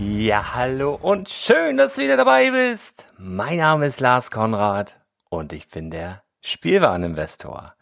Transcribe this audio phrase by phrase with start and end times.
[0.00, 3.08] Ja, hallo und schön, dass du wieder dabei bist.
[3.18, 4.94] Mein Name ist Lars Konrad
[5.28, 7.74] und ich bin der Spielwareninvestor.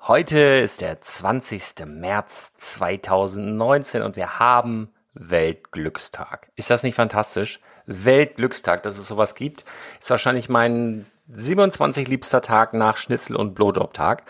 [0.00, 1.84] Heute ist der 20.
[1.84, 6.50] März 2019 und wir haben Weltglückstag.
[6.56, 7.60] Ist das nicht fantastisch?
[7.84, 9.66] Weltglückstag, dass es sowas gibt,
[10.00, 14.24] ist wahrscheinlich mein 27 liebster Tag nach Schnitzel- und Blowjob-Tag.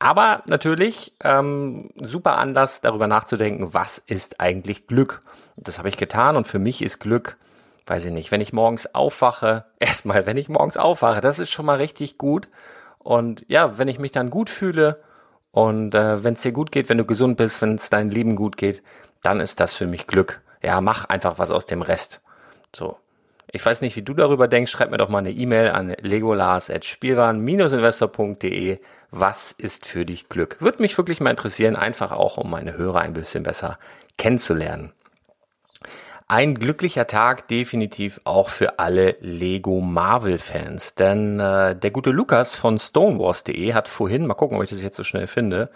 [0.00, 5.20] Aber natürlich ähm, super Anlass, darüber nachzudenken, was ist eigentlich Glück?
[5.56, 7.36] Das habe ich getan und für mich ist Glück,
[7.86, 11.66] weiß ich nicht, wenn ich morgens aufwache, erstmal, wenn ich morgens aufwache, das ist schon
[11.66, 12.48] mal richtig gut.
[12.98, 15.02] Und ja, wenn ich mich dann gut fühle
[15.52, 18.36] und äh, wenn es dir gut geht, wenn du gesund bist, wenn es dein Leben
[18.36, 18.82] gut geht,
[19.22, 20.40] dann ist das für mich Glück.
[20.62, 22.22] Ja, mach einfach was aus dem Rest.
[22.74, 22.96] So.
[23.52, 24.70] Ich weiß nicht, wie du darüber denkst.
[24.70, 28.78] Schreib mir doch mal eine E-Mail an legolas.spielwaren-investor.de.
[29.10, 30.58] Was ist für dich Glück?
[30.60, 33.76] Würde mich wirklich mal interessieren, einfach auch, um meine Hörer ein bisschen besser
[34.18, 34.92] kennenzulernen.
[36.28, 42.54] Ein glücklicher Tag definitiv auch für alle Lego Marvel Fans, denn äh, der gute Lukas
[42.54, 45.70] von stonewars.de hat vorhin, mal gucken, ob ich das jetzt so schnell finde,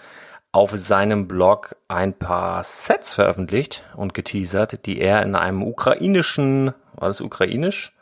[0.52, 7.08] auf seinem Blog ein paar Sets veröffentlicht und geteasert, die er in einem ukrainischen, war
[7.08, 7.92] das ukrainisch?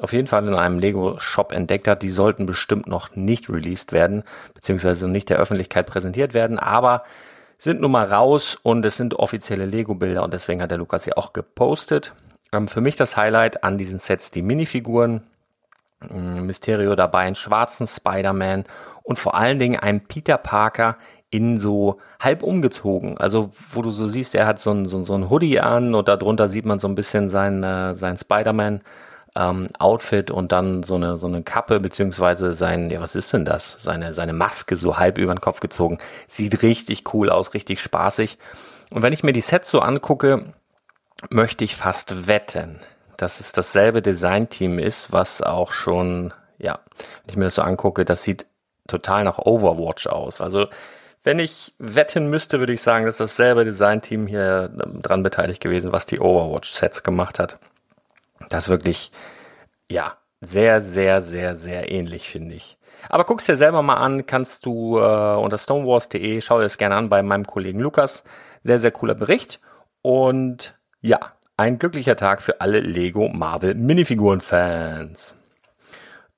[0.00, 2.02] Auf jeden Fall in einem Lego-Shop entdeckt hat.
[2.02, 7.02] Die sollten bestimmt noch nicht released werden, beziehungsweise nicht der Öffentlichkeit präsentiert werden, aber
[7.58, 11.14] sind nun mal raus und es sind offizielle Lego-Bilder und deswegen hat der Lukas sie
[11.14, 12.14] auch gepostet.
[12.52, 15.22] Ähm, für mich das Highlight an diesen Sets die Minifiguren.
[16.08, 18.64] Mysterio dabei, einen schwarzen Spider-Man
[19.02, 20.96] und vor allen Dingen einen Peter Parker
[21.30, 23.16] in so halb umgezogen.
[23.18, 26.08] Also wo du so siehst, er hat so ein, so, so ein Hoodie an und
[26.08, 28.80] darunter sieht man so ein bisschen sein, äh, sein Spider-Man.
[29.36, 33.44] Ähm, Outfit und dann so eine so eine Kappe beziehungsweise sein ja was ist denn
[33.44, 37.80] das seine seine Maske so halb über den Kopf gezogen sieht richtig cool aus richtig
[37.80, 38.38] spaßig
[38.90, 40.52] und wenn ich mir die Sets so angucke
[41.28, 42.80] möchte ich fast wetten
[43.18, 46.80] dass es dasselbe Designteam ist was auch schon ja
[47.24, 48.46] wenn ich mir das so angucke das sieht
[48.88, 50.66] total nach Overwatch aus also
[51.22, 55.92] wenn ich wetten müsste, würde ich sagen, dass dasselbe Designteam hier ähm, dran beteiligt gewesen,
[55.92, 57.58] was die Overwatch-Sets gemacht hat.
[58.48, 59.12] Das ist wirklich,
[59.90, 62.78] ja, sehr, sehr, sehr, sehr ähnlich, finde ich.
[63.08, 66.96] Aber guck's dir selber mal an, kannst du äh, unter stonewars.de, schau dir das gerne
[66.96, 68.24] an bei meinem Kollegen Lukas.
[68.62, 69.60] Sehr, sehr cooler Bericht.
[70.02, 71.18] Und ja,
[71.56, 75.34] ein glücklicher Tag für alle Lego Marvel Minifiguren-Fans.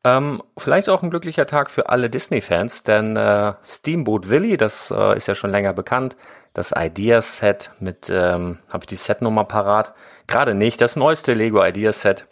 [0.04, 5.16] Ähm, vielleicht auch ein glücklicher Tag für alle Disney-Fans, denn äh, Steamboat Willie, das äh,
[5.16, 6.16] ist ja schon länger bekannt,
[6.54, 9.94] das Ideas-Set mit, ähm, habe ich die Setnummer parat?
[10.26, 10.80] Gerade nicht.
[10.80, 12.26] Das neueste Lego Ideas-Set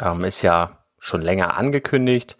[0.00, 2.36] ähm, ist ja schon länger angekündigt.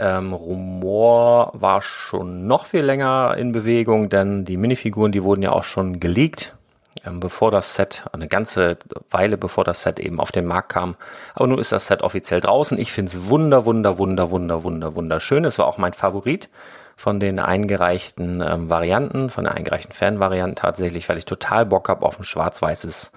[0.00, 5.52] Ähm, Rumor war schon noch viel länger in Bewegung, denn die Minifiguren, die wurden ja
[5.52, 6.56] auch schon geleakt
[7.04, 8.78] ähm, bevor das Set, eine ganze
[9.10, 10.96] Weile bevor das Set eben auf den Markt kam.
[11.34, 12.78] Aber nun ist das Set offiziell draußen.
[12.78, 15.44] Ich finde es wunder, wunder, wunder, wunder, wunder, wunderschön.
[15.44, 16.48] Es war auch mein Favorit
[16.96, 22.06] von den eingereichten ähm, Varianten, von den eingereichten Fan-Varianten tatsächlich, weil ich total Bock habe
[22.06, 23.12] auf ein schwarz-weißes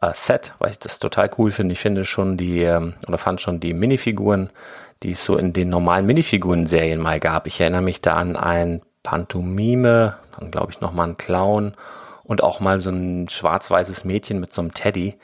[0.00, 1.72] äh, Set, weil ich das total cool finde.
[1.72, 4.50] Ich finde schon die, ähm, oder fand schon die Minifiguren,
[5.02, 7.46] die es so in den normalen Minifiguren-Serien mal gab.
[7.46, 11.74] Ich erinnere mich da an ein Pantomime, dann glaube ich nochmal ein Clown
[12.24, 15.18] und auch mal so ein schwarz-weißes Mädchen mit so einem Teddy.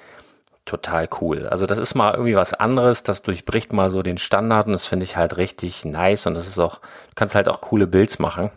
[0.64, 1.46] Total cool.
[1.46, 4.84] Also das ist mal irgendwie was anderes, das durchbricht mal so den Standard und das
[4.84, 8.18] finde ich halt richtig nice und das ist auch, du kannst halt auch coole Builds
[8.18, 8.50] machen.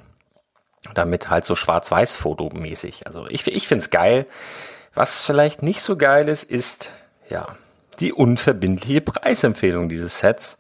[0.93, 3.05] Damit halt so schwarz-weiß-Foto-mäßig.
[3.05, 4.25] Also ich, ich finde es geil.
[4.93, 6.91] Was vielleicht nicht so geil ist, ist,
[7.29, 7.55] ja,
[7.99, 10.57] die unverbindliche Preisempfehlung dieses Sets.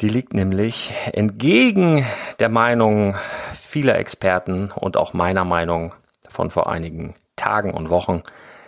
[0.00, 2.06] Die liegt nämlich entgegen
[2.40, 3.16] der Meinung
[3.60, 5.94] vieler Experten und auch meiner Meinung
[6.32, 8.24] von vor einigen Tagen und Wochen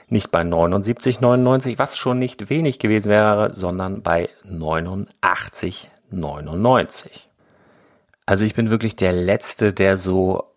[0.08, 7.28] nicht bei 79,99, was schon nicht wenig gewesen wäre, sondern bei 89,99.
[8.26, 10.50] Also ich bin wirklich der Letzte, der so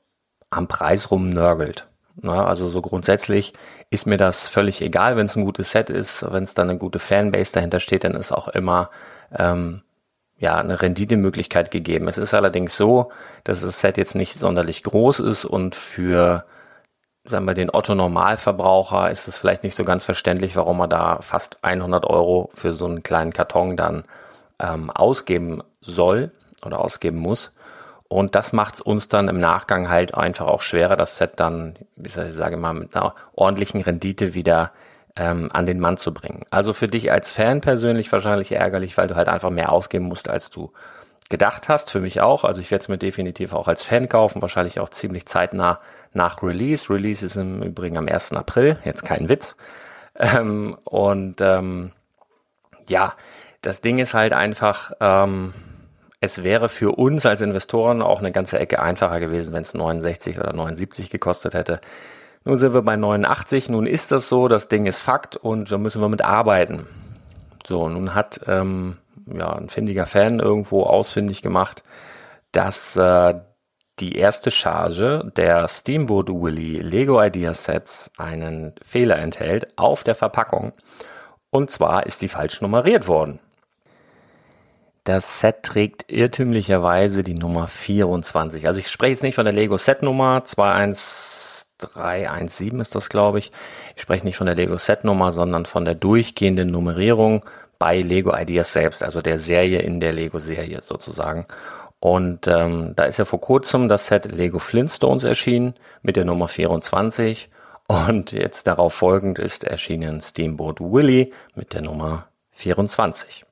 [0.49, 1.87] am Preis rumnörgelt.
[2.19, 3.53] Na, also so grundsätzlich
[3.91, 6.79] ist mir das völlig egal, wenn es ein gutes Set ist, wenn es dann eine
[6.79, 8.89] gute Fanbase dahinter steht, dann ist auch immer
[9.37, 9.83] ähm,
[10.37, 12.07] ja eine Renditemöglichkeit gegeben.
[12.07, 13.11] Es ist allerdings so,
[13.43, 16.45] dass das Set jetzt nicht sonderlich groß ist und für
[17.27, 21.19] sagen wir, den Otto Normalverbraucher ist es vielleicht nicht so ganz verständlich, warum er da
[21.21, 24.03] fast 100 Euro für so einen kleinen Karton dann
[24.59, 26.31] ähm, ausgeben soll
[26.65, 27.53] oder ausgeben muss.
[28.09, 31.75] Und das macht es uns dann im Nachgang halt einfach auch schwerer, das Set dann,
[31.95, 34.71] wie soll ich sagen, mal, mit einer ordentlichen Rendite wieder
[35.17, 36.45] ähm, an den Mann zu bringen.
[36.49, 40.29] Also für dich als Fan persönlich wahrscheinlich ärgerlich, weil du halt einfach mehr ausgeben musst,
[40.29, 40.71] als du
[41.29, 42.43] gedacht hast, für mich auch.
[42.43, 45.79] Also ich werde es mir definitiv auch als Fan kaufen, wahrscheinlich auch ziemlich zeitnah
[46.13, 46.89] nach Release.
[46.89, 48.33] Release ist im Übrigen am 1.
[48.33, 49.55] April, jetzt kein Witz.
[50.15, 51.91] Ähm, und ähm,
[52.89, 53.13] ja,
[53.61, 55.53] das Ding ist halt einfach, ähm,
[56.19, 60.39] es wäre für uns als Investoren auch eine ganze Ecke einfacher gewesen, wenn es 69
[60.39, 61.81] oder 79 gekostet hätte.
[62.45, 65.77] Nun sind wir bei 89, nun ist das so, das Ding ist Fakt und da
[65.77, 66.87] müssen wir mit arbeiten.
[67.65, 68.97] So, nun hat ähm,
[69.33, 71.83] ja, ein findiger Fan irgendwo ausfindig gemacht,
[72.51, 73.35] dass äh,
[73.99, 80.73] die erste Charge der Steamboat Willy Lego Idea Sets einen Fehler enthält auf der Verpackung.
[81.49, 83.39] Und zwar ist die falsch nummeriert worden.
[85.03, 88.67] Das Set trägt irrtümlicherweise die Nummer 24.
[88.67, 93.53] Also ich spreche jetzt nicht von der Lego Set Nummer 21317 ist das, glaube ich.
[93.95, 97.45] Ich spreche nicht von der Lego Set Nummer, sondern von der durchgehenden Nummerierung
[97.79, 101.45] bei Lego Ideas selbst, also der Serie in der Lego-Serie sozusagen.
[101.99, 106.47] Und ähm, da ist ja vor kurzem das Set Lego Flintstones erschienen mit der Nummer
[106.47, 107.49] 24
[107.87, 113.45] und jetzt darauf folgend ist erschienen Steamboat Willie mit der Nummer 24.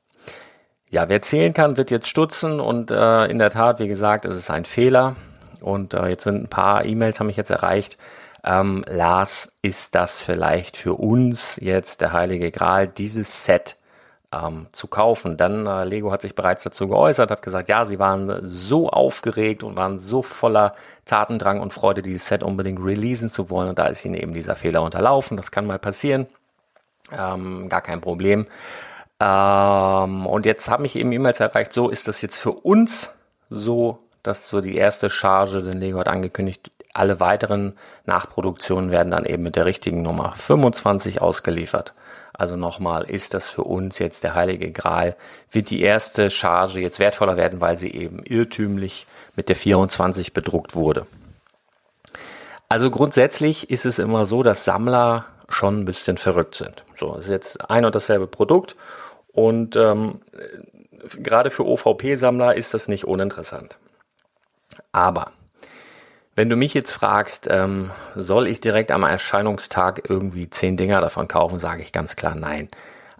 [0.91, 4.36] Ja, wer zählen kann, wird jetzt stutzen und äh, in der Tat, wie gesagt, es
[4.36, 5.15] ist ein Fehler
[5.62, 7.98] und äh, jetzt sind ein paar E-Mails haben mich jetzt erreicht.
[8.44, 13.77] Ähm, Lars, ist das vielleicht für uns jetzt der heilige Gral, dieses Set
[14.36, 15.38] ähm, zu kaufen.
[15.38, 19.63] Dann äh, Lego hat sich bereits dazu geäußert, hat gesagt, ja, sie waren so aufgeregt
[19.63, 20.75] und waren so voller
[21.06, 23.70] Tatendrang und Freude, dieses Set unbedingt releasen zu wollen.
[23.70, 25.38] Und da ist ihnen eben dieser Fehler unterlaufen.
[25.38, 26.27] Das kann mal passieren.
[27.12, 28.48] Ähm, gar kein Problem.
[29.20, 33.12] Ähm, und jetzt haben mich eben E-Mails erreicht, so ist das jetzt für uns
[33.50, 37.74] so, dass so die erste Charge, den Lego hat angekündigt, alle weiteren
[38.06, 41.94] Nachproduktionen werden dann eben mit der richtigen Nummer 25 ausgeliefert.
[42.38, 45.15] Also nochmal, ist das für uns jetzt der heilige Gral?
[45.51, 50.75] Wird die erste Charge jetzt wertvoller werden, weil sie eben irrtümlich mit der 24 bedruckt
[50.75, 51.08] wurde?
[52.68, 56.84] Also grundsätzlich ist es immer so, dass Sammler schon ein bisschen verrückt sind.
[56.98, 58.75] So, es ist jetzt ein und dasselbe Produkt
[59.32, 60.22] und ähm,
[61.18, 63.77] gerade für OVP-Sammler ist das nicht uninteressant.
[64.92, 65.32] Aber
[66.36, 71.27] wenn du mich jetzt fragst, ähm, soll ich direkt am Erscheinungstag irgendwie zehn Dinger davon
[71.27, 72.68] kaufen, sage ich ganz klar nein.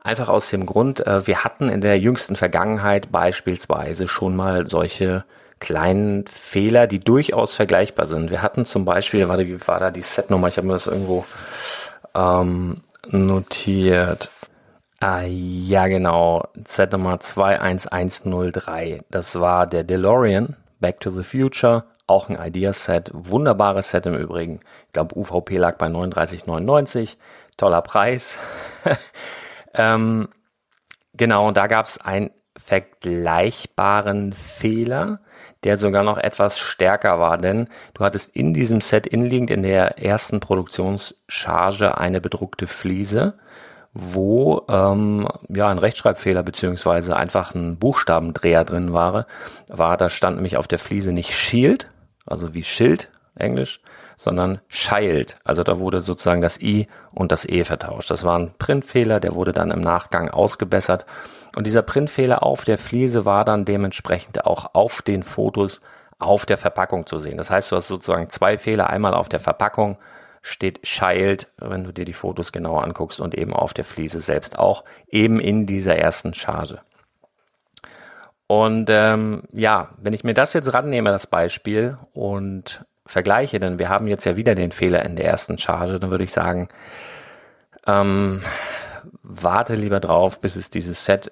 [0.03, 5.24] Einfach aus dem Grund, äh, wir hatten in der jüngsten Vergangenheit beispielsweise schon mal solche
[5.60, 8.29] kleinen Fehler, die durchaus vergleichbar sind.
[8.29, 10.50] Wir hatten zum Beispiel, warte, wie war da die Setnummer?
[10.50, 11.25] Ich habe mir das irgendwo
[12.13, 14.29] ähm, notiert.
[15.00, 16.48] Ah, ja, genau.
[16.65, 19.00] Setnummer 21103.
[19.10, 24.60] Das war der DeLorean, Back to the Future auch ein Ideaset, wunderbares Set im Übrigen.
[24.88, 27.17] Ich glaube, UVP lag bei 39,99.
[27.58, 28.38] Toller Preis.
[29.74, 30.27] ähm,
[31.13, 35.20] genau, und da gab es einen vergleichbaren Fehler,
[35.63, 39.98] der sogar noch etwas stärker war, denn du hattest in diesem Set inliegend in der
[40.01, 43.38] ersten Produktionscharge eine bedruckte Fliese
[43.96, 49.25] wo ähm, ja ein Rechtschreibfehler beziehungsweise einfach ein Buchstabendreher drin war,
[49.70, 51.90] war, da stand nämlich auf der Fliese nicht Shield,
[52.25, 53.80] also wie Schild, Englisch,
[54.18, 55.38] sondern Child.
[55.46, 58.12] Also da wurde sozusagen das I und das E vertauscht.
[58.12, 61.06] Das war ein Printfehler, der wurde dann im Nachgang ausgebessert.
[61.56, 65.82] Und dieser Printfehler auf der Fliese war dann dementsprechend auch auf den Fotos
[66.20, 67.38] auf der Verpackung zu sehen.
[67.38, 69.98] Das heißt, du hast sozusagen zwei Fehler, einmal auf der Verpackung
[70.46, 74.60] steht Child, wenn du dir die Fotos genauer anguckst und eben auf der Fliese selbst
[74.60, 76.82] auch, eben in dieser ersten Charge.
[78.46, 83.90] Und ähm, ja, wenn ich mir das jetzt rannehme, das Beispiel, und vergleiche, denn wir
[83.90, 86.70] haben jetzt ja wieder den Fehler in der ersten Charge, dann würde ich sagen,
[87.88, 88.44] ähm,
[89.24, 91.32] warte lieber drauf, bis es dieses Set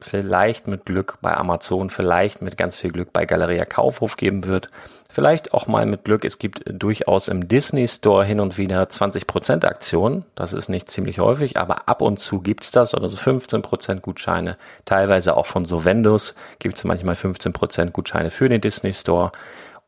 [0.00, 4.68] vielleicht mit Glück bei Amazon, vielleicht mit ganz viel Glück bei Galeria Kaufhof geben wird.
[5.08, 6.24] Vielleicht auch mal mit Glück.
[6.24, 10.26] Es gibt durchaus im Disney Store hin und wieder 20% Aktionen.
[10.34, 14.58] Das ist nicht ziemlich häufig, aber ab und zu gibt's das oder so 15% Gutscheine.
[14.84, 19.32] Teilweise auch von Sovendus gibt's manchmal 15% Gutscheine für den Disney Store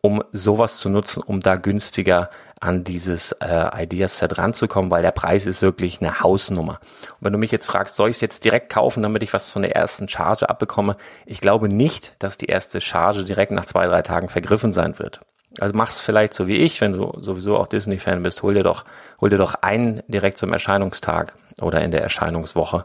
[0.01, 5.47] um sowas zu nutzen, um da günstiger an dieses äh, Ideaset ranzukommen, weil der Preis
[5.47, 6.81] ist wirklich eine Hausnummer.
[7.19, 9.51] Und wenn du mich jetzt fragst, soll ich es jetzt direkt kaufen, damit ich was
[9.51, 10.97] von der ersten Charge abbekomme?
[11.27, 15.21] Ich glaube nicht, dass die erste Charge direkt nach zwei, drei Tagen vergriffen sein wird.
[15.61, 18.85] Also mach's vielleicht so wie ich, wenn du sowieso auch Disney-Fan bist, hol dir doch,
[19.21, 22.85] hol dir doch einen direkt zum Erscheinungstag oder in der Erscheinungswoche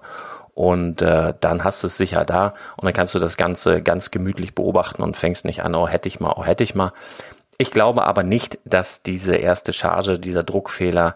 [0.53, 4.11] und äh, dann hast du es sicher da und dann kannst du das Ganze ganz
[4.11, 6.91] gemütlich beobachten und fängst nicht an, oh hätte ich mal, oh hätte ich mal.
[7.57, 11.15] Ich glaube aber nicht, dass diese erste Charge, dieser Druckfehler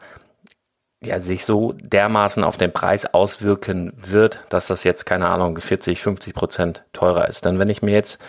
[1.03, 6.01] ja, sich so dermaßen auf den Preis auswirken wird, dass das jetzt, keine Ahnung, 40,
[6.01, 7.45] 50 Prozent teurer ist.
[7.45, 8.19] Denn wenn ich mir jetzt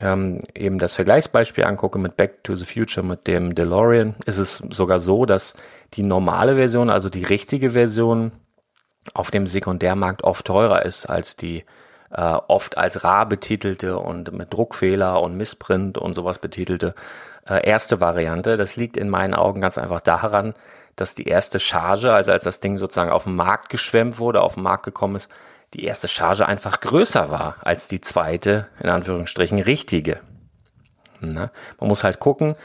[0.00, 4.58] ähm, eben das Vergleichsbeispiel angucke mit Back to the Future, mit dem DeLorean, ist es
[4.70, 5.54] sogar so, dass
[5.94, 8.32] die normale Version, also die richtige Version,
[9.14, 11.64] auf dem Sekundärmarkt oft teurer ist als die
[12.10, 16.94] äh, oft als rar betitelte und mit Druckfehler und Missprint und sowas betitelte
[17.48, 18.56] äh, erste Variante.
[18.56, 20.54] Das liegt in meinen Augen ganz einfach daran,
[20.96, 24.54] dass die erste Charge, also als das Ding sozusagen auf den Markt geschwemmt wurde, auf
[24.54, 25.30] den Markt gekommen ist,
[25.74, 30.20] die erste Charge einfach größer war als die zweite, in Anführungsstrichen, richtige.
[31.20, 31.50] Na?
[31.78, 32.56] Man muss halt gucken,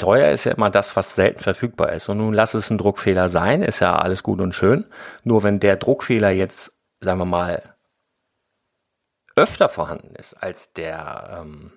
[0.00, 2.08] teuer ist ja immer das, was selten verfügbar ist.
[2.08, 4.84] Und nun lass es ein Druckfehler sein, ist ja alles gut und schön.
[5.22, 7.62] Nur wenn der Druckfehler jetzt, sagen wir mal,
[9.36, 11.72] öfter vorhanden ist als der, ähm,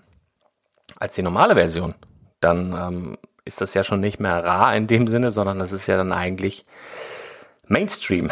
[0.97, 1.93] als die normale Version,
[2.39, 5.87] dann ähm, ist das ja schon nicht mehr rar in dem Sinne, sondern das ist
[5.87, 6.65] ja dann eigentlich
[7.67, 8.31] Mainstream.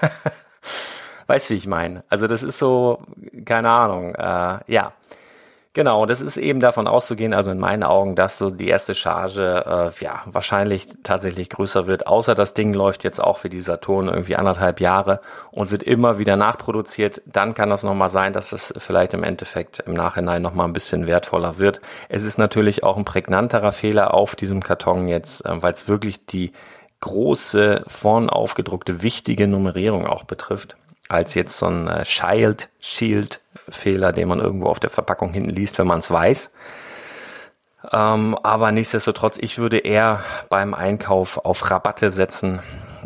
[1.26, 2.04] weißt du, wie ich meine?
[2.08, 2.98] Also das ist so,
[3.44, 4.92] keine Ahnung, äh, ja.
[5.76, 9.92] Genau, das ist eben davon auszugehen, also in meinen Augen, dass so die erste Charge
[9.92, 12.06] äh, ja wahrscheinlich tatsächlich größer wird.
[12.06, 16.18] Außer das Ding läuft jetzt auch für die Saturn irgendwie anderthalb Jahre und wird immer
[16.18, 17.20] wieder nachproduziert.
[17.26, 21.06] Dann kann das nochmal sein, dass es vielleicht im Endeffekt im Nachhinein nochmal ein bisschen
[21.06, 21.82] wertvoller wird.
[22.08, 26.24] Es ist natürlich auch ein prägnanterer Fehler auf diesem Karton jetzt, äh, weil es wirklich
[26.24, 26.52] die
[27.00, 30.78] große vorn aufgedruckte wichtige Nummerierung auch betrifft
[31.08, 35.50] als jetzt so ein äh, Child Shield Fehler, den man irgendwo auf der Verpackung hinten
[35.50, 36.50] liest, wenn man es weiß.
[37.92, 42.60] Ähm, aber nichtsdestotrotz, ich würde eher beim Einkauf auf Rabatte setzen.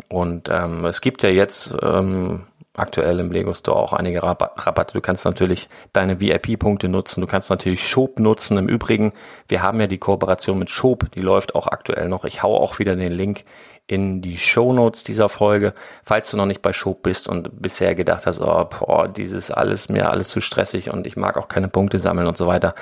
[0.07, 4.93] Und ähm, es gibt ja jetzt ähm, aktuell im Lego Store auch einige Rabatte.
[4.93, 7.21] Du kannst natürlich deine VIP-Punkte nutzen.
[7.21, 8.57] Du kannst natürlich Shop nutzen.
[8.57, 9.13] Im Übrigen,
[9.47, 11.11] wir haben ja die Kooperation mit Shop.
[11.11, 12.23] Die läuft auch aktuell noch.
[12.23, 13.43] Ich hau auch wieder den Link
[13.87, 15.73] in die Show Notes dieser Folge.
[16.05, 19.89] Falls du noch nicht bei Shop bist und bisher gedacht hast, oh, boah, dieses alles
[19.89, 22.73] mir alles zu stressig und ich mag auch keine Punkte sammeln und so weiter.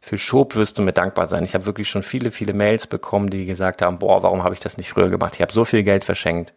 [0.00, 1.44] Für Shop wirst du mir dankbar sein.
[1.44, 4.60] Ich habe wirklich schon viele, viele Mails bekommen, die gesagt haben, boah, warum habe ich
[4.60, 5.34] das nicht früher gemacht?
[5.34, 6.52] Ich habe so viel Geld verschenkt.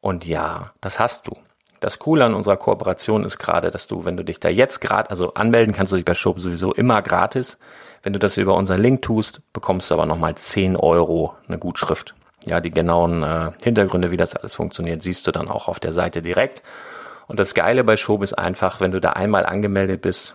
[0.00, 1.36] Und ja, das hast du.
[1.80, 5.10] Das Coole an unserer Kooperation ist gerade, dass du, wenn du dich da jetzt gerade,
[5.10, 7.58] also anmelden kannst du dich bei Shop sowieso immer gratis.
[8.02, 12.14] Wenn du das über unseren Link tust, bekommst du aber nochmal 10 Euro eine Gutschrift.
[12.44, 15.92] Ja, die genauen äh, Hintergründe, wie das alles funktioniert, siehst du dann auch auf der
[15.92, 16.62] Seite direkt.
[17.26, 20.34] Und das Geile bei Shop ist einfach, wenn du da einmal angemeldet bist,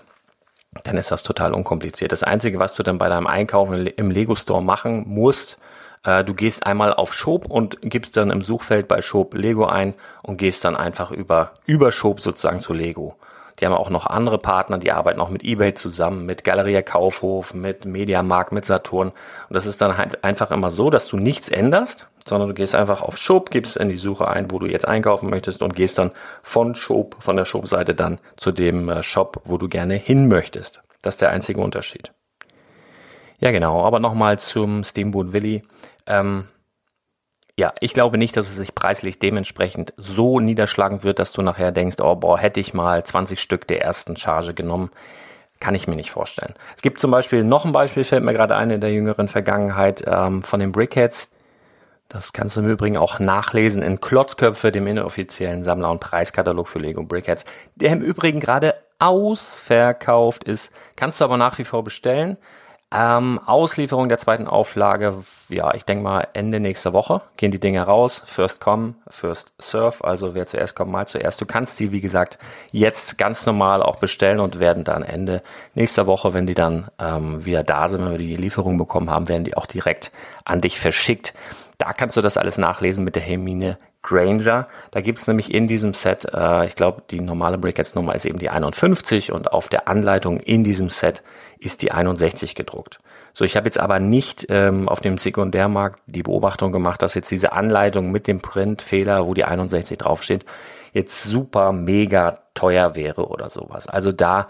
[0.83, 2.11] dann ist das total unkompliziert.
[2.11, 5.57] Das Einzige, was du dann bei deinem Einkaufen im Lego Store machen musst,
[6.03, 9.93] äh, du gehst einmal auf Shop und gibst dann im Suchfeld bei Shop Lego ein
[10.21, 13.15] und gehst dann einfach über, über Shop sozusagen zu Lego.
[13.59, 17.53] Die haben auch noch andere Partner, die arbeiten auch mit eBay zusammen, mit Galeria Kaufhof,
[17.53, 19.09] mit Mediamarkt, mit Saturn.
[19.09, 22.73] Und das ist dann halt einfach immer so, dass du nichts änderst, sondern du gehst
[22.73, 25.99] einfach auf Shop, gibst in die Suche ein, wo du jetzt einkaufen möchtest und gehst
[25.99, 30.27] dann von Shop, von der Shop-Seite dann zu dem äh, Shop, wo du gerne hin
[30.27, 30.81] möchtest.
[31.03, 32.11] Das ist der einzige Unterschied.
[33.39, 33.83] Ja, genau.
[33.83, 35.63] Aber nochmal zum Steamboat Willy.
[36.05, 36.47] Ähm,
[37.55, 41.71] ja, ich glaube nicht, dass es sich preislich dementsprechend so niederschlagen wird, dass du nachher
[41.71, 44.89] denkst, oh boah, hätte ich mal 20 Stück der ersten Charge genommen.
[45.59, 46.55] Kann ich mir nicht vorstellen.
[46.75, 50.03] Es gibt zum Beispiel noch ein Beispiel, fällt mir gerade ein in der jüngeren Vergangenheit,
[50.07, 51.31] ähm, von den Brickheads.
[52.09, 56.79] Das kannst du im Übrigen auch nachlesen in Klotzköpfe, dem inoffiziellen Sammler- und Preiskatalog für
[56.79, 57.45] Lego Brickheads,
[57.75, 60.71] der im Übrigen gerade ausverkauft ist.
[60.95, 62.37] Kannst du aber nach wie vor bestellen.
[62.95, 65.17] Ähm, Auslieferung der zweiten Auflage,
[65.49, 68.21] ja, ich denke mal Ende nächster Woche gehen die Dinge raus.
[68.25, 70.03] First come, first serve.
[70.03, 71.41] Also wer zuerst kommt, mal zuerst.
[71.41, 72.37] Du kannst die, wie gesagt,
[72.71, 75.41] jetzt ganz normal auch bestellen und werden dann Ende
[75.73, 79.27] nächster Woche, wenn die dann ähm, wieder da sind, wenn wir die Lieferung bekommen haben,
[79.27, 80.11] werden die auch direkt
[80.45, 81.33] an dich verschickt.
[81.79, 84.67] Da kannst du das alles nachlesen mit der Hermine Granger.
[84.91, 88.49] Da gibt's nämlich in diesem Set, äh, ich glaube, die normale Brickheads-Nummer ist eben die
[88.49, 91.23] 51 und auf der Anleitung in diesem Set
[91.57, 92.99] ist die 61 gedruckt.
[93.33, 97.31] So, ich habe jetzt aber nicht ähm, auf dem Sekundärmarkt die Beobachtung gemacht, dass jetzt
[97.31, 100.45] diese Anleitung mit dem Printfehler, wo die 61 draufsteht,
[100.91, 103.87] jetzt super mega teuer wäre oder sowas.
[103.87, 104.47] Also da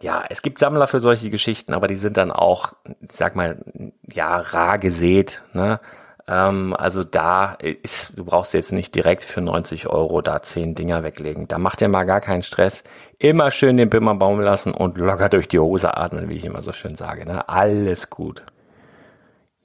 [0.00, 2.72] ja, es gibt Sammler für solche Geschichten, aber die sind dann auch,
[3.08, 3.58] sag mal,
[4.06, 5.80] ja, rar gesät, ne?
[6.28, 11.02] Ähm, also da ist, du brauchst jetzt nicht direkt für 90 Euro da 10 Dinger
[11.02, 11.46] weglegen.
[11.48, 12.82] Da macht ihr mal gar keinen Stress.
[13.18, 16.62] Immer schön den Bimmer bauen lassen und locker durch die Hose atmen, wie ich immer
[16.62, 17.24] so schön sage.
[17.24, 17.48] Ne?
[17.48, 18.42] Alles gut.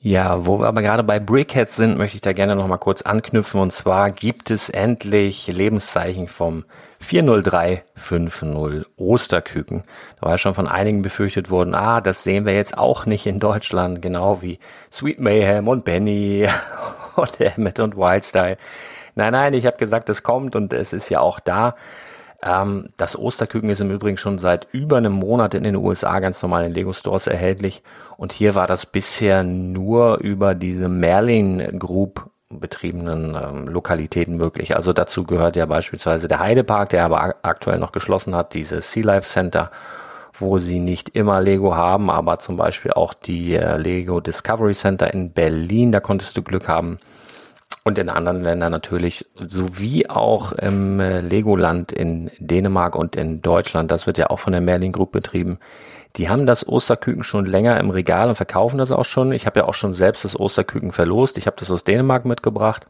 [0.04, 3.04] Ja, wo wir aber gerade bei Brickheads sind, möchte ich da gerne noch mal kurz
[3.04, 3.60] anknüpfen.
[3.60, 6.66] Und zwar gibt es endlich Lebenszeichen vom
[7.02, 9.84] 40350 Osterküken.
[10.18, 13.26] Da war ja schon von einigen befürchtet worden, ah, das sehen wir jetzt auch nicht
[13.26, 14.60] in Deutschland, genau wie
[14.92, 16.48] Sweet Mayhem und Benny
[17.16, 18.58] und Emmett und Wildstyle.
[19.16, 21.76] Nein, nein, ich habe gesagt, es kommt und es ist ja auch da.
[22.44, 26.42] Ähm, das Osterküken ist im Übrigen schon seit über einem Monat in den USA ganz
[26.42, 27.84] normal in Lego Stores erhältlich.
[28.18, 34.76] Und hier war das bisher nur über diese Merlin Group betriebenen ähm, Lokalitäten möglich.
[34.76, 39.06] Also dazu gehört ja beispielsweise der Heidepark, der aber aktuell noch geschlossen hat, dieses Sea
[39.06, 39.72] Life Center,
[40.34, 45.14] wo sie nicht immer Lego haben, aber zum Beispiel auch die äh, Lego Discovery Center
[45.14, 47.00] in Berlin, da konntest du Glück haben
[47.84, 53.90] und in anderen Ländern natürlich, sowie auch im äh, Legoland in Dänemark und in Deutschland.
[53.90, 55.58] Das wird ja auch von der Merlin Group betrieben.
[56.18, 59.32] Die haben das Osterküken schon länger im Regal und verkaufen das auch schon.
[59.32, 61.38] Ich habe ja auch schon selbst das Osterküken verlost.
[61.38, 62.88] Ich habe das aus Dänemark mitgebracht.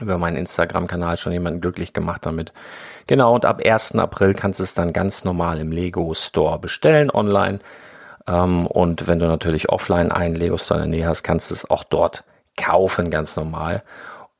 [0.00, 2.52] Über meinen Instagram-Kanal schon jemanden glücklich gemacht damit.
[3.06, 3.96] Genau, und ab 1.
[3.96, 7.60] April kannst du es dann ganz normal im Lego Store bestellen online.
[8.26, 11.54] Ähm, und wenn du natürlich offline einen Lego Store in der Nähe hast, kannst du
[11.54, 12.24] es auch dort
[12.56, 13.82] kaufen, ganz normal.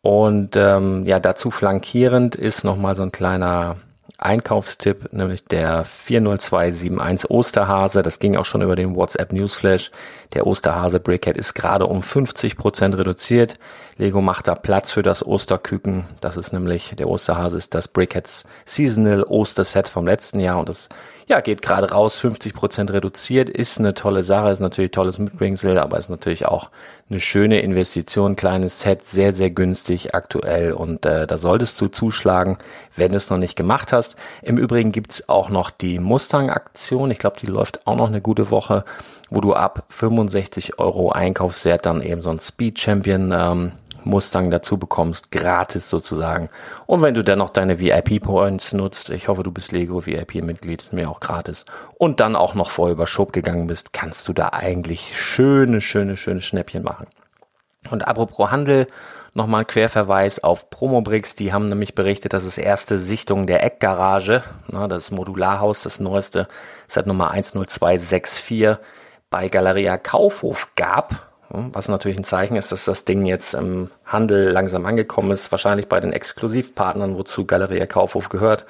[0.02, 3.76] Und ähm, ja, dazu flankierend ist nochmal so ein kleiner
[4.18, 8.02] Einkaufstipp, nämlich der 40271 Osterhase.
[8.02, 9.90] Das ging auch schon über den WhatsApp Newsflash.
[10.32, 13.58] Der Osterhase Brickhead ist gerade um 50 Prozent reduziert.
[13.98, 16.06] Lego macht da Platz für das Osterküken.
[16.20, 20.88] Das ist nämlich, der Osterhase ist das Brickheads Seasonal Osterset vom letzten Jahr und das
[21.28, 25.76] ja, geht gerade raus, 50 Prozent reduziert, ist eine tolle Sache, ist natürlich tolles Mitbringsel,
[25.76, 26.70] aber ist natürlich auch
[27.10, 32.58] eine schöne Investition, kleines Set, sehr, sehr günstig aktuell und äh, da solltest du zuschlagen,
[32.94, 34.05] wenn du es noch nicht gemacht hast.
[34.42, 38.50] Im Übrigen gibt's auch noch die Mustang-Aktion, ich glaube, die läuft auch noch eine gute
[38.50, 38.84] Woche,
[39.30, 43.72] wo du ab 65 Euro Einkaufswert dann eben so ein Speed Champion ähm,
[44.06, 46.48] Mustang dazu bekommst, gratis sozusagen.
[46.86, 50.92] Und wenn du dann noch deine VIP-Points nutzt, ich hoffe, du bist Lego VIP-Mitglied, ist
[50.92, 51.64] mir auch gratis,
[51.98, 56.16] und dann auch noch vor über Schub gegangen bist, kannst du da eigentlich schöne, schöne,
[56.16, 57.08] schöne Schnäppchen machen.
[57.90, 58.86] Und apropos Handel,
[59.36, 61.36] nochmal Querverweis auf Promobrix.
[61.36, 66.48] Die haben nämlich berichtet, dass es erste Sichtung der Eckgarage, na, das Modularhaus, das neueste,
[66.88, 68.78] seit Nummer 10264
[69.30, 71.26] bei Galeria Kaufhof gab.
[71.48, 75.88] Was natürlich ein Zeichen ist, dass das Ding jetzt im Handel langsam angekommen ist, wahrscheinlich
[75.88, 78.66] bei den Exklusivpartnern, wozu Galeria Kaufhof gehört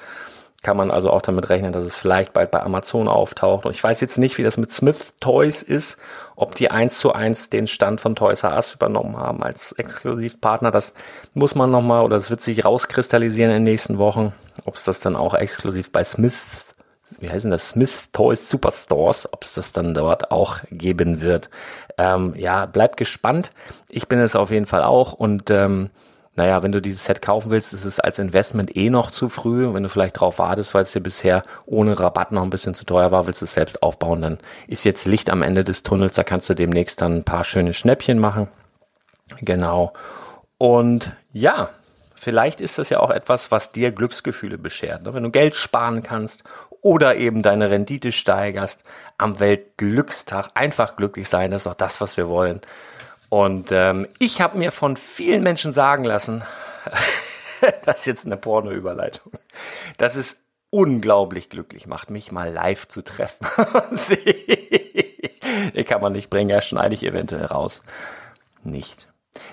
[0.63, 3.65] kann man also auch damit rechnen, dass es vielleicht bald bei Amazon auftaucht.
[3.65, 5.97] Und ich weiß jetzt nicht, wie das mit Smith Toys ist,
[6.35, 10.71] ob die eins zu eins den Stand von Toys R Us übernommen haben als Exklusivpartner.
[10.71, 10.93] Das
[11.33, 14.33] muss man nochmal oder es wird sich rauskristallisieren in den nächsten Wochen,
[14.65, 16.75] ob es das dann auch exklusiv bei Smiths,
[17.19, 21.49] wie heißen das, Smith Toys Superstores, ob es das dann dort auch geben wird.
[21.99, 23.51] Ähm, ja, bleibt gespannt.
[23.89, 25.91] Ich bin es auf jeden Fall auch und ähm,
[26.37, 29.73] naja, wenn du dieses Set kaufen willst, ist es als Investment eh noch zu früh.
[29.73, 32.85] Wenn du vielleicht drauf wartest, weil es dir bisher ohne Rabatt noch ein bisschen zu
[32.85, 36.13] teuer war, willst du es selbst aufbauen, dann ist jetzt Licht am Ende des Tunnels.
[36.13, 38.49] Da kannst du demnächst dann ein paar schöne Schnäppchen machen.
[39.41, 39.93] Genau.
[40.59, 41.71] Und ja,
[42.13, 45.01] vielleicht ist das ja auch etwas, was dir Glücksgefühle beschert.
[45.01, 45.15] Ne?
[45.15, 46.43] Wenn du Geld sparen kannst
[46.81, 48.83] oder eben deine Rendite steigerst
[49.17, 52.61] am Weltglückstag, einfach glücklich sein, das ist auch das, was wir wollen.
[53.29, 56.43] Und ähm, ich habe mir von vielen Menschen sagen lassen,
[57.85, 59.33] das ist jetzt eine Porno-Überleitung,
[59.97, 60.37] dass es
[60.69, 63.47] unglaublich glücklich macht, mich mal live zu treffen.
[65.75, 67.81] Die kann man nicht bringen, ja, schneide ich eventuell raus.
[68.63, 69.07] Nicht.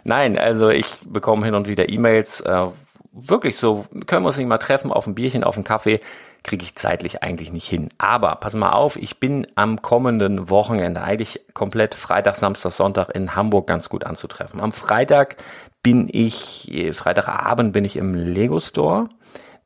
[0.05, 2.67] Nein, also ich bekomme hin und wieder E-Mails, äh,
[3.15, 6.01] wirklich so, können wir uns nicht mal treffen auf ein Bierchen, auf einen Kaffee
[6.43, 7.89] kriege ich zeitlich eigentlich nicht hin.
[7.97, 13.35] Aber pass mal auf, ich bin am kommenden Wochenende eigentlich komplett Freitag, Samstag, Sonntag in
[13.35, 14.61] Hamburg ganz gut anzutreffen.
[14.61, 15.37] Am Freitag
[15.83, 19.09] bin ich, Freitagabend bin ich im Lego Store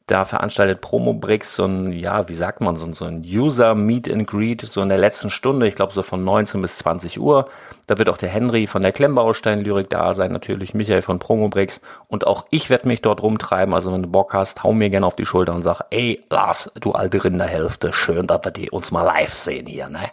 [0.09, 4.27] da veranstaltet Promobrix so ein, ja, wie sagt man, so, so ein User Meet and
[4.27, 7.49] Greet, so in der letzten Stunde, ich glaube so von 19 bis 20 Uhr.
[7.87, 12.27] Da wird auch der Henry von der Klemmbaustein-Lyrik da sein, natürlich Michael von Promobrix und
[12.27, 13.75] auch ich werde mich dort rumtreiben.
[13.75, 16.73] Also wenn du Bock hast, hau mir gerne auf die Schulter und sag, ey Lars,
[16.81, 20.11] du alte Rinderhälfte, schön, dass wir die uns mal live sehen hier, ne?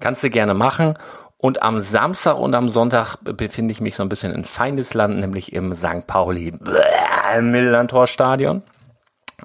[0.00, 0.94] Kannst du gerne machen.
[1.40, 5.52] Und am Samstag und am Sonntag befinde ich mich so ein bisschen in Feindesland, nämlich
[5.52, 6.08] im St.
[6.08, 6.52] Pauli
[7.40, 8.62] Millantor Stadion.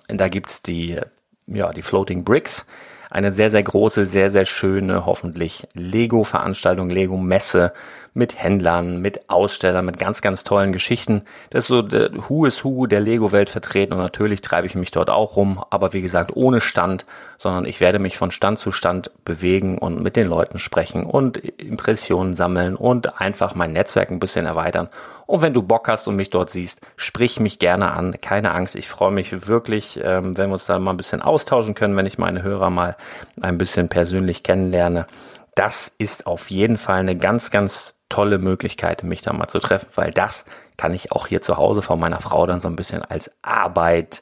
[0.08, 0.99] Da gibt's die,
[1.47, 2.65] ja, die Floating Bricks.
[3.10, 7.73] Eine sehr, sehr große, sehr, sehr schöne, hoffentlich Lego-Veranstaltung, Lego-Messe
[8.13, 11.23] mit Händlern, mit Ausstellern, mit ganz, ganz tollen Geschichten.
[11.49, 14.91] Das ist so der Who is Who der Lego-Welt vertreten und natürlich treibe ich mich
[14.91, 17.06] dort auch rum, aber wie gesagt ohne Stand,
[17.38, 21.38] sondern ich werde mich von Stand zu Stand bewegen und mit den Leuten sprechen und
[21.38, 24.89] Impressionen sammeln und einfach mein Netzwerk ein bisschen erweitern.
[25.26, 28.19] Und wenn du Bock hast und mich dort siehst, sprich mich gerne an.
[28.21, 31.76] Keine Angst, ich freue mich wirklich, ähm, wenn wir uns da mal ein bisschen austauschen
[31.76, 32.95] können, wenn ich meine Hörer mal
[33.41, 35.08] ein bisschen persönlich kennenlerne.
[35.56, 39.88] Das ist auf jeden Fall eine ganz, ganz tolle Möglichkeit, mich da mal zu treffen,
[39.95, 40.45] weil das
[40.78, 44.21] kann ich auch hier zu Hause von meiner Frau dann so ein bisschen als Arbeit,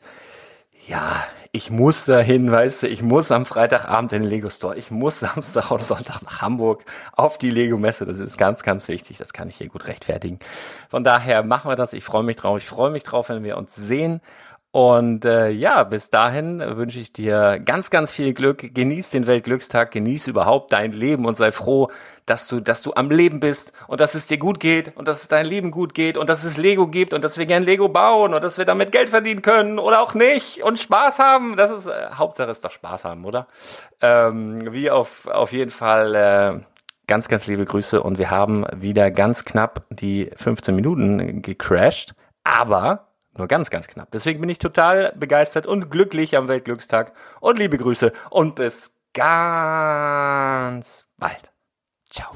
[0.88, 4.92] ja, ich muss dahin, weißt du, ich muss am Freitagabend in den Lego Store, ich
[4.92, 9.18] muss Samstag und Sonntag nach Hamburg auf die Lego Messe, das ist ganz, ganz wichtig,
[9.18, 10.40] das kann ich hier gut rechtfertigen.
[10.90, 13.58] Von daher machen wir das, ich freue mich drauf, ich freue mich drauf, wenn wir
[13.58, 14.22] uns sehen
[14.72, 18.74] und äh, ja, bis dahin wünsche ich dir ganz, ganz viel Glück.
[18.74, 21.90] Genieß den Weltglückstag, genieß überhaupt dein Leben und sei froh,
[22.26, 25.24] dass du, dass du am Leben bist und dass es dir gut geht und dass
[25.24, 27.90] es dein Leben gut geht und dass es Lego gibt und dass wir gern Lego
[27.90, 31.58] bauen und dass wir damit Geld verdienen können oder auch nicht und Spaß haben.
[31.58, 33.48] Das ist äh, Hauptsache ist doch Spaß haben, oder?
[34.00, 36.16] Ähm, wie auf auf jeden Fall.
[36.16, 36.60] Äh,
[37.08, 42.14] Ganz, ganz liebe Grüße und wir haben wieder ganz knapp die 15 Minuten gecrashed.
[42.46, 44.12] Aber nur ganz, ganz knapp.
[44.12, 47.14] Deswegen bin ich total begeistert und glücklich am Weltglückstag.
[47.40, 51.52] Und liebe Grüße und bis ganz bald.
[52.10, 52.32] Ciao.